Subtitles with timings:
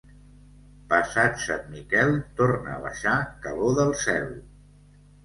[0.93, 3.13] Passat Sant Miquel, torna a baixar
[3.45, 4.27] calor del cel.